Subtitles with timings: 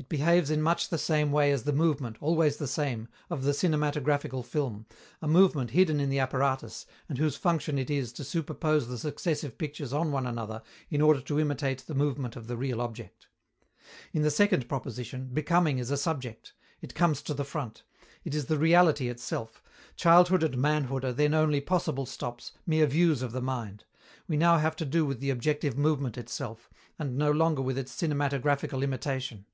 [0.00, 3.50] It behaves in much the same way as the movement, always the same, of the
[3.52, 4.86] cinematographical film,
[5.20, 9.58] a movement hidden in the apparatus and whose function it is to superpose the successive
[9.58, 13.26] pictures on one another in order to imitate the movement of the real object.
[14.12, 16.52] In the second proposition, "becoming" is a subject.
[16.80, 17.82] It comes to the front.
[18.22, 19.60] It is the reality itself;
[19.96, 23.82] childhood and manhood are then only possible stops, mere views of the mind;
[24.28, 26.70] we now have to do with the objective movement itself,
[27.00, 29.44] and no longer with its cinematographical imitation.